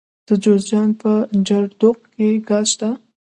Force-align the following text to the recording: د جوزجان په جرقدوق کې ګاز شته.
د 0.27 0.29
جوزجان 0.43 0.89
په 1.01 1.11
جرقدوق 1.47 1.97
کې 2.13 2.29
ګاز 2.47 2.65
شته. 2.73 2.89